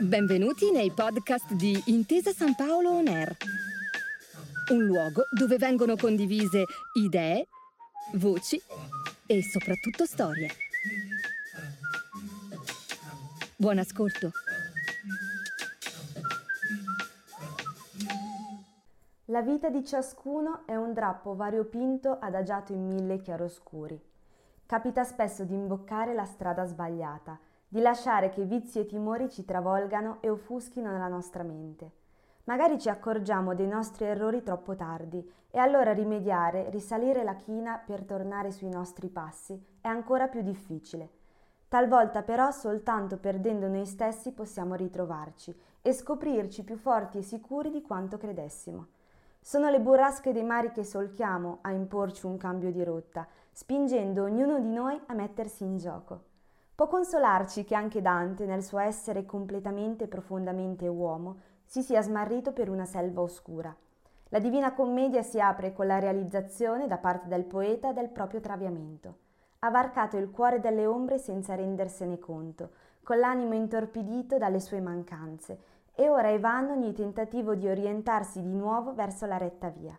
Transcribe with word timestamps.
Benvenuti 0.00 0.72
nei 0.72 0.90
podcast 0.90 1.52
di 1.52 1.80
Intesa 1.86 2.32
San 2.32 2.56
Paolo 2.56 2.90
On 2.90 3.06
Air, 3.06 3.36
un 4.72 4.84
luogo 4.84 5.22
dove 5.30 5.56
vengono 5.58 5.94
condivise 5.94 6.64
idee, 6.94 7.46
voci 8.14 8.60
e 9.26 9.42
soprattutto 9.42 10.04
storie. 10.04 10.50
Buon 13.54 13.78
ascolto. 13.78 14.32
La 19.26 19.42
vita 19.42 19.70
di 19.70 19.84
ciascuno 19.84 20.66
è 20.66 20.74
un 20.74 20.92
drappo 20.92 21.36
variopinto 21.36 22.18
adagiato 22.20 22.72
in 22.72 22.86
mille 22.86 23.20
chiaroscuri. 23.20 24.10
Capita 24.72 25.04
spesso 25.04 25.44
di 25.44 25.52
imboccare 25.52 26.14
la 26.14 26.24
strada 26.24 26.64
sbagliata, 26.64 27.38
di 27.68 27.82
lasciare 27.82 28.30
che 28.30 28.44
vizi 28.44 28.78
e 28.78 28.86
timori 28.86 29.28
ci 29.28 29.44
travolgano 29.44 30.16
e 30.22 30.30
offuschino 30.30 30.96
la 30.96 31.08
nostra 31.08 31.42
mente. 31.42 31.90
Magari 32.44 32.78
ci 32.78 32.88
accorgiamo 32.88 33.54
dei 33.54 33.66
nostri 33.66 34.06
errori 34.06 34.42
troppo 34.42 34.74
tardi 34.74 35.30
e 35.50 35.58
allora 35.58 35.92
rimediare, 35.92 36.70
risalire 36.70 37.22
la 37.22 37.34
china 37.34 37.82
per 37.84 38.04
tornare 38.04 38.50
sui 38.50 38.70
nostri 38.70 39.10
passi 39.10 39.62
è 39.78 39.88
ancora 39.88 40.28
più 40.28 40.40
difficile. 40.40 41.10
Talvolta 41.68 42.22
però 42.22 42.50
soltanto 42.50 43.18
perdendo 43.18 43.68
noi 43.68 43.84
stessi 43.84 44.32
possiamo 44.32 44.74
ritrovarci 44.74 45.54
e 45.82 45.92
scoprirci 45.92 46.64
più 46.64 46.78
forti 46.78 47.18
e 47.18 47.22
sicuri 47.22 47.70
di 47.70 47.82
quanto 47.82 48.16
credessimo. 48.16 48.86
Sono 49.44 49.68
le 49.70 49.80
burrasche 49.80 50.32
dei 50.32 50.44
mari 50.44 50.70
che 50.70 50.84
solchiamo 50.84 51.58
a 51.62 51.72
imporci 51.72 52.26
un 52.26 52.36
cambio 52.36 52.70
di 52.70 52.84
rotta, 52.84 53.26
spingendo 53.52 54.24
ognuno 54.24 54.58
di 54.58 54.70
noi 54.70 55.00
a 55.06 55.14
mettersi 55.14 55.62
in 55.62 55.76
gioco. 55.76 56.24
Può 56.74 56.88
consolarci 56.88 57.64
che 57.64 57.74
anche 57.74 58.00
Dante, 58.00 58.46
nel 58.46 58.64
suo 58.64 58.78
essere 58.78 59.24
completamente 59.24 60.04
e 60.04 60.08
profondamente 60.08 60.88
uomo, 60.88 61.36
si 61.64 61.82
sia 61.82 62.02
smarrito 62.02 62.52
per 62.52 62.68
una 62.70 62.86
selva 62.86 63.20
oscura. 63.20 63.74
La 64.30 64.38
Divina 64.38 64.72
Commedia 64.72 65.22
si 65.22 65.38
apre 65.38 65.72
con 65.72 65.86
la 65.86 65.98
realizzazione 65.98 66.86
da 66.86 66.96
parte 66.96 67.28
del 67.28 67.44
poeta 67.44 67.92
del 67.92 68.08
proprio 68.08 68.40
traviamento. 68.40 69.18
Ha 69.60 69.70
varcato 69.70 70.16
il 70.16 70.30
cuore 70.30 70.58
delle 70.58 70.86
ombre 70.86 71.18
senza 71.18 71.54
rendersene 71.54 72.18
conto, 72.18 72.70
con 73.02 73.18
l'animo 73.18 73.54
intorpidito 73.54 74.38
dalle 74.38 74.60
sue 74.60 74.80
mancanze, 74.80 75.60
e 75.94 76.08
ora 76.08 76.28
è 76.28 76.40
vano 76.40 76.72
ogni 76.72 76.94
tentativo 76.94 77.54
di 77.54 77.68
orientarsi 77.68 78.40
di 78.40 78.54
nuovo 78.54 78.94
verso 78.94 79.26
la 79.26 79.36
retta 79.36 79.68
via. 79.68 79.96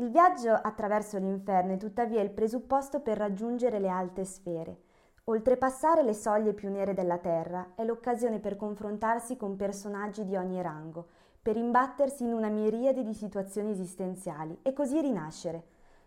Il 0.00 0.08
viaggio 0.08 0.54
attraverso 0.54 1.18
l'inferno 1.18 1.74
è 1.74 1.76
tuttavia 1.76 2.22
il 2.22 2.30
presupposto 2.30 3.00
per 3.00 3.18
raggiungere 3.18 3.78
le 3.78 3.90
alte 3.90 4.24
sfere. 4.24 4.78
Oltrepassare 5.24 6.02
le 6.02 6.14
soglie 6.14 6.54
più 6.54 6.70
nere 6.70 6.94
della 6.94 7.18
terra 7.18 7.72
è 7.74 7.84
l'occasione 7.84 8.38
per 8.38 8.56
confrontarsi 8.56 9.36
con 9.36 9.56
personaggi 9.56 10.24
di 10.24 10.36
ogni 10.36 10.62
rango, 10.62 11.06
per 11.42 11.58
imbattersi 11.58 12.24
in 12.24 12.32
una 12.32 12.48
miriade 12.48 13.04
di 13.04 13.12
situazioni 13.12 13.72
esistenziali 13.72 14.58
e 14.62 14.72
così 14.72 15.02
rinascere. 15.02 15.64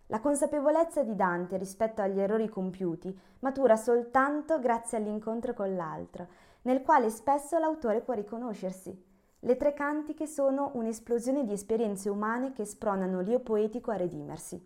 La 0.07 0.19
consapevolezza 0.19 1.03
di 1.03 1.15
Dante 1.15 1.57
rispetto 1.57 2.01
agli 2.01 2.19
errori 2.19 2.49
compiuti 2.49 3.15
matura 3.41 3.75
soltanto 3.75 4.57
grazie 4.57 4.97
all'incontro 4.97 5.53
con 5.53 5.75
l'altro, 5.75 6.27
nel 6.63 6.81
quale 6.81 7.11
spesso 7.11 7.59
l'autore 7.59 8.01
può 8.01 8.15
riconoscersi. 8.15 9.12
Le 9.45 9.57
tre 9.57 9.73
cantiche 9.73 10.25
sono 10.25 10.71
un'esplosione 10.75 11.43
di 11.43 11.51
esperienze 11.51 12.07
umane 12.07 12.53
che 12.53 12.63
spronano 12.63 13.19
l'io 13.19 13.41
poetico 13.41 13.91
a 13.91 13.97
redimersi. 13.97 14.65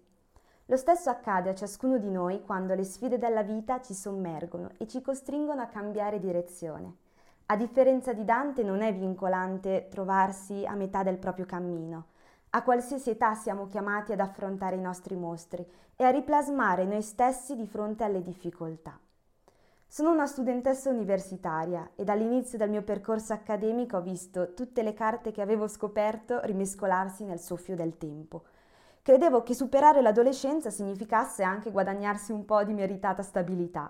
Lo 0.65 0.77
stesso 0.77 1.09
accade 1.09 1.49
a 1.49 1.55
ciascuno 1.55 1.97
di 1.97 2.11
noi 2.11 2.43
quando 2.43 2.75
le 2.75 2.83
sfide 2.83 3.17
della 3.17 3.41
vita 3.41 3.81
ci 3.81 3.95
sommergono 3.95 4.69
e 4.77 4.85
ci 4.85 5.01
costringono 5.01 5.63
a 5.63 5.65
cambiare 5.65 6.19
direzione. 6.19 6.93
A 7.47 7.57
differenza 7.57 8.13
di 8.13 8.23
Dante 8.23 8.61
non 8.61 8.81
è 8.81 8.93
vincolante 8.93 9.87
trovarsi 9.89 10.63
a 10.63 10.75
metà 10.75 11.01
del 11.01 11.17
proprio 11.17 11.47
cammino. 11.47 12.09
A 12.51 12.61
qualsiasi 12.61 13.09
età 13.09 13.33
siamo 13.33 13.65
chiamati 13.65 14.11
ad 14.11 14.19
affrontare 14.19 14.75
i 14.75 14.81
nostri 14.81 15.15
mostri 15.15 15.65
e 15.95 16.03
a 16.03 16.11
riplasmare 16.11 16.85
noi 16.85 17.01
stessi 17.01 17.55
di 17.55 17.65
fronte 17.65 18.03
alle 18.03 18.21
difficoltà. 18.21 18.99
Sono 19.89 20.11
una 20.11 20.27
studentessa 20.27 20.89
universitaria 20.89 21.91
e 21.95 22.03
dall'inizio 22.03 22.57
del 22.57 22.69
mio 22.69 22.83
percorso 22.83 23.31
accademico 23.31 23.95
ho 23.95 24.01
visto 24.01 24.53
tutte 24.53 24.83
le 24.83 24.93
carte 24.93 25.31
che 25.31 25.41
avevo 25.41 25.69
scoperto 25.69 26.41
rimescolarsi 26.43 27.23
nel 27.23 27.39
soffio 27.39 27.73
del 27.73 27.97
tempo. 27.97 28.43
Credevo 29.01 29.43
che 29.43 29.53
superare 29.53 30.01
l'adolescenza 30.01 30.69
significasse 30.69 31.41
anche 31.41 31.71
guadagnarsi 31.71 32.33
un 32.33 32.43
po' 32.43 32.65
di 32.65 32.73
meritata 32.73 33.23
stabilità. 33.23 33.89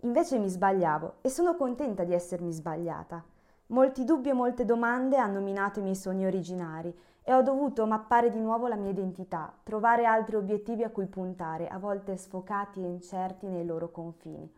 Invece 0.00 0.38
mi 0.38 0.50
sbagliavo 0.50 1.14
e 1.22 1.30
sono 1.30 1.56
contenta 1.56 2.04
di 2.04 2.12
essermi 2.12 2.52
sbagliata. 2.52 3.24
Molti 3.68 4.04
dubbi 4.04 4.28
e 4.28 4.34
molte 4.34 4.66
domande 4.66 5.16
hanno 5.16 5.40
minato 5.40 5.78
i 5.78 5.82
miei 5.82 5.96
sogni 5.96 6.26
originari 6.26 6.94
e 7.22 7.32
ho 7.32 7.40
dovuto 7.40 7.86
mappare 7.86 8.30
di 8.30 8.38
nuovo 8.38 8.68
la 8.68 8.76
mia 8.76 8.90
identità, 8.90 9.50
trovare 9.62 10.04
altri 10.04 10.36
obiettivi 10.36 10.84
a 10.84 10.90
cui 10.90 11.06
puntare, 11.06 11.68
a 11.68 11.78
volte 11.78 12.18
sfocati 12.18 12.80
e 12.80 12.86
incerti 12.86 13.46
nei 13.46 13.64
loro 13.64 13.90
confini. 13.90 14.57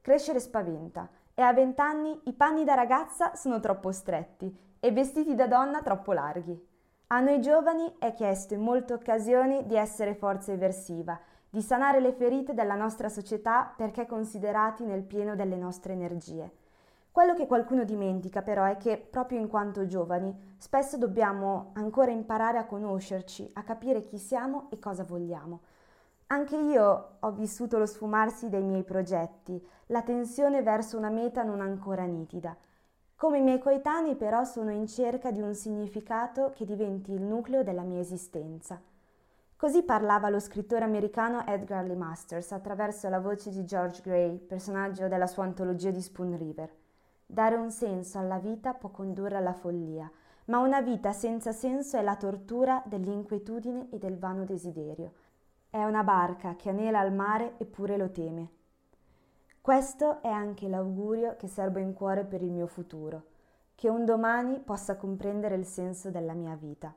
Crescere 0.00 0.40
spaventa 0.40 1.08
e 1.34 1.42
a 1.42 1.52
vent'anni 1.52 2.20
i 2.24 2.32
panni 2.32 2.64
da 2.64 2.74
ragazza 2.74 3.34
sono 3.34 3.60
troppo 3.60 3.92
stretti 3.92 4.76
e 4.80 4.88
i 4.88 4.92
vestiti 4.92 5.34
da 5.34 5.46
donna 5.46 5.82
troppo 5.82 6.12
larghi. 6.12 6.66
A 7.08 7.20
noi 7.20 7.40
giovani 7.40 7.94
è 7.98 8.12
chiesto 8.12 8.54
in 8.54 8.60
molte 8.60 8.92
occasioni 8.92 9.66
di 9.66 9.76
essere 9.76 10.14
forza 10.14 10.52
eversiva, 10.52 11.18
di 11.50 11.62
sanare 11.62 12.00
le 12.00 12.12
ferite 12.12 12.54
della 12.54 12.74
nostra 12.74 13.08
società 13.08 13.72
perché 13.76 14.06
considerati 14.06 14.84
nel 14.84 15.02
pieno 15.02 15.34
delle 15.34 15.56
nostre 15.56 15.94
energie. 15.94 16.52
Quello 17.10 17.34
che 17.34 17.46
qualcuno 17.46 17.84
dimentica 17.84 18.42
però 18.42 18.64
è 18.64 18.76
che, 18.76 18.98
proprio 18.98 19.40
in 19.40 19.48
quanto 19.48 19.86
giovani, 19.86 20.54
spesso 20.58 20.98
dobbiamo 20.98 21.70
ancora 21.72 22.10
imparare 22.10 22.58
a 22.58 22.66
conoscerci, 22.66 23.50
a 23.54 23.62
capire 23.62 24.04
chi 24.04 24.18
siamo 24.18 24.68
e 24.70 24.78
cosa 24.78 25.02
vogliamo. 25.02 25.60
Anche 26.30 26.56
io 26.56 27.16
ho 27.20 27.30
vissuto 27.30 27.78
lo 27.78 27.86
sfumarsi 27.86 28.50
dei 28.50 28.62
miei 28.62 28.84
progetti, 28.84 29.66
la 29.86 30.02
tensione 30.02 30.60
verso 30.60 30.98
una 30.98 31.08
meta 31.08 31.42
non 31.42 31.62
ancora 31.62 32.04
nitida. 32.04 32.54
Come 33.16 33.38
i 33.38 33.42
miei 33.42 33.58
coetanei 33.58 34.14
però 34.14 34.44
sono 34.44 34.70
in 34.70 34.86
cerca 34.86 35.30
di 35.30 35.40
un 35.40 35.54
significato 35.54 36.52
che 36.54 36.66
diventi 36.66 37.12
il 37.12 37.22
nucleo 37.22 37.62
della 37.62 37.80
mia 37.80 38.00
esistenza. 38.00 38.78
Così 39.56 39.82
parlava 39.82 40.28
lo 40.28 40.38
scrittore 40.38 40.84
americano 40.84 41.46
Edgar 41.46 41.86
Lee 41.86 41.96
Masters 41.96 42.52
attraverso 42.52 43.08
la 43.08 43.20
voce 43.20 43.48
di 43.48 43.64
George 43.64 44.02
Gray, 44.02 44.36
personaggio 44.36 45.08
della 45.08 45.26
sua 45.26 45.44
antologia 45.44 45.90
di 45.90 46.02
Spoon 46.02 46.36
River. 46.36 46.70
Dare 47.24 47.56
un 47.56 47.70
senso 47.70 48.18
alla 48.18 48.38
vita 48.38 48.74
può 48.74 48.90
condurre 48.90 49.36
alla 49.36 49.54
follia, 49.54 50.10
ma 50.44 50.58
una 50.58 50.82
vita 50.82 51.12
senza 51.12 51.52
senso 51.52 51.96
è 51.96 52.02
la 52.02 52.16
tortura 52.16 52.82
dell'inquietudine 52.84 53.88
e 53.90 53.96
del 53.96 54.18
vano 54.18 54.44
desiderio. 54.44 55.12
È 55.70 55.84
una 55.84 56.02
barca 56.02 56.56
che 56.56 56.70
anela 56.70 56.98
al 57.00 57.12
mare 57.12 57.56
eppure 57.58 57.98
lo 57.98 58.10
teme. 58.10 58.48
Questo 59.60 60.22
è 60.22 60.28
anche 60.28 60.66
l'augurio 60.66 61.36
che 61.36 61.46
serbo 61.46 61.78
in 61.78 61.92
cuore 61.92 62.24
per 62.24 62.40
il 62.40 62.50
mio 62.50 62.66
futuro, 62.66 63.24
che 63.74 63.90
un 63.90 64.06
domani 64.06 64.60
possa 64.60 64.96
comprendere 64.96 65.56
il 65.56 65.66
senso 65.66 66.10
della 66.10 66.32
mia 66.32 66.54
vita. 66.54 66.94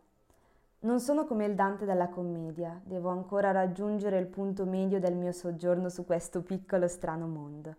Non 0.80 1.02
sono 1.02 1.26
come 1.26 1.44
il 1.44 1.54
Dante 1.54 1.84
della 1.84 2.08
commedia, 2.08 2.80
devo 2.86 3.10
ancora 3.10 3.52
raggiungere 3.52 4.18
il 4.18 4.28
punto 4.28 4.66
medio 4.66 5.02
del 5.02 5.16
mio 5.16 5.34
soggiorno 5.34 5.90
su 5.90 6.06
questo 6.06 6.42
piccolo 6.42 6.88
strano 6.88 7.28
mondo. 7.28 7.76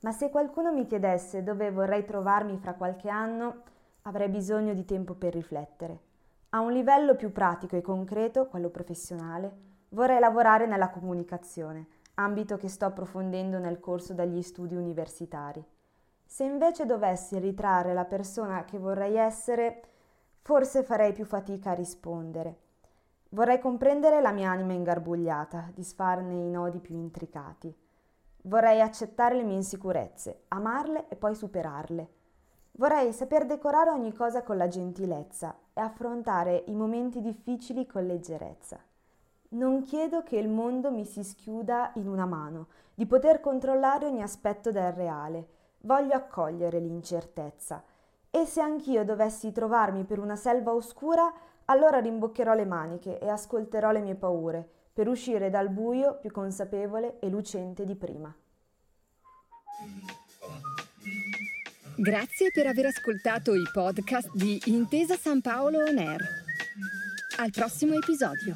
Ma 0.00 0.10
se 0.10 0.30
qualcuno 0.30 0.72
mi 0.72 0.86
chiedesse 0.86 1.42
dove 1.42 1.70
vorrei 1.70 2.06
trovarmi 2.06 2.56
fra 2.56 2.72
qualche 2.72 3.10
anno, 3.10 3.56
avrei 4.04 4.30
bisogno 4.30 4.72
di 4.72 4.86
tempo 4.86 5.12
per 5.12 5.34
riflettere. 5.34 6.00
A 6.48 6.60
un 6.60 6.72
livello 6.72 7.14
più 7.14 7.30
pratico 7.30 7.76
e 7.76 7.82
concreto, 7.82 8.46
quello 8.46 8.70
professionale, 8.70 9.68
Vorrei 9.92 10.20
lavorare 10.20 10.66
nella 10.66 10.88
comunicazione, 10.88 11.86
ambito 12.14 12.56
che 12.56 12.68
sto 12.68 12.84
approfondendo 12.84 13.58
nel 13.58 13.80
corso 13.80 14.14
degli 14.14 14.40
studi 14.40 14.76
universitari. 14.76 15.64
Se 16.24 16.44
invece 16.44 16.86
dovessi 16.86 17.36
ritrarre 17.40 17.92
la 17.92 18.04
persona 18.04 18.64
che 18.64 18.78
vorrei 18.78 19.16
essere, 19.16 19.82
forse 20.42 20.84
farei 20.84 21.12
più 21.12 21.24
fatica 21.24 21.70
a 21.70 21.74
rispondere. 21.74 22.58
Vorrei 23.30 23.58
comprendere 23.58 24.20
la 24.20 24.30
mia 24.30 24.50
anima 24.50 24.74
ingarbugliata, 24.74 25.70
disfarne 25.74 26.34
i 26.34 26.50
nodi 26.50 26.78
più 26.78 26.94
intricati. 26.94 27.76
Vorrei 28.42 28.80
accettare 28.80 29.34
le 29.34 29.42
mie 29.42 29.56
insicurezze, 29.56 30.44
amarle 30.48 31.08
e 31.08 31.16
poi 31.16 31.34
superarle. 31.34 32.08
Vorrei 32.72 33.12
saper 33.12 33.44
decorare 33.44 33.90
ogni 33.90 34.12
cosa 34.14 34.44
con 34.44 34.56
la 34.56 34.68
gentilezza 34.68 35.58
e 35.72 35.80
affrontare 35.80 36.62
i 36.68 36.74
momenti 36.74 37.20
difficili 37.20 37.86
con 37.86 38.06
leggerezza. 38.06 38.80
Non 39.52 39.82
chiedo 39.82 40.22
che 40.22 40.36
il 40.36 40.48
mondo 40.48 40.92
mi 40.92 41.04
si 41.04 41.24
schiuda 41.24 41.90
in 41.96 42.06
una 42.06 42.24
mano, 42.24 42.68
di 42.94 43.04
poter 43.04 43.40
controllare 43.40 44.06
ogni 44.06 44.22
aspetto 44.22 44.70
del 44.70 44.92
reale. 44.92 45.48
Voglio 45.80 46.12
accogliere 46.12 46.78
l'incertezza. 46.78 47.82
E 48.30 48.44
se 48.46 48.60
anch'io 48.60 49.04
dovessi 49.04 49.50
trovarmi 49.50 50.04
per 50.04 50.20
una 50.20 50.36
selva 50.36 50.72
oscura, 50.72 51.32
allora 51.64 51.98
rimboccherò 51.98 52.54
le 52.54 52.64
maniche 52.64 53.18
e 53.18 53.28
ascolterò 53.28 53.90
le 53.90 54.00
mie 54.00 54.14
paure, 54.14 54.68
per 54.92 55.08
uscire 55.08 55.50
dal 55.50 55.68
buio 55.68 56.18
più 56.20 56.30
consapevole 56.30 57.18
e 57.18 57.28
lucente 57.28 57.84
di 57.84 57.96
prima. 57.96 58.32
Grazie 61.96 62.52
per 62.52 62.68
aver 62.68 62.86
ascoltato 62.86 63.52
i 63.52 63.64
podcast 63.72 64.32
di 64.32 64.60
Intesa 64.66 65.16
San 65.16 65.40
Paolo 65.40 65.78
On 65.78 65.98
Air. 65.98 66.20
Al 67.38 67.50
prossimo 67.50 67.94
episodio. 67.94 68.54